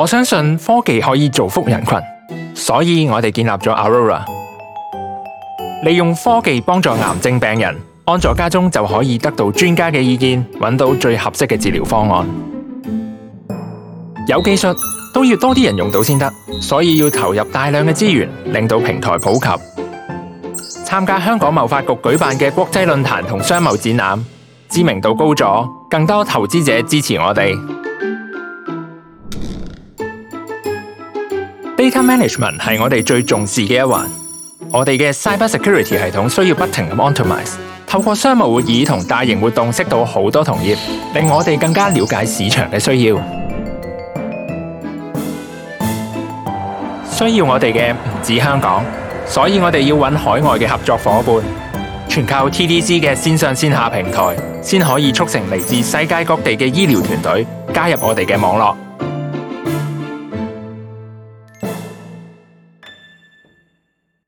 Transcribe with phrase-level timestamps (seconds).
[0.00, 1.98] 我相信科技可以造福人群，
[2.54, 4.22] 所以我哋建立咗 Aurora，
[5.84, 7.76] 利用科技帮助癌症病人，
[8.06, 12.26] 安坐家中就可以得到专家嘅意见，揾到最合适嘅治疗方案。
[14.26, 14.68] 有技术
[15.12, 16.32] 都要多啲人用到先得，
[16.62, 19.46] 所以要投入大量嘅资源，令到平台普及。
[20.86, 24.24] 参加香港贸发局举办嘅国际论坛同商贸展览，
[24.70, 27.54] 知名度高咗，更多投资者支持我哋。
[31.80, 34.04] Data management 係我哋最重視嘅一環。
[34.70, 37.54] 我哋嘅 cyber security 系統需要不停咁 optimise。
[37.86, 40.76] 透過商務會議同大型活動識到好多同業，
[41.14, 43.16] 令我哋更加了解市場嘅需要。
[47.10, 48.84] 需要我哋嘅唔止香港，
[49.26, 51.42] 所以我哋要揾海外嘅合作伙伴。
[52.10, 58.76] 全靠 TDC 嘅線上線下平台，先可以促成嚟自世界各地嘅醫療團隊加入我哋嘅網絡。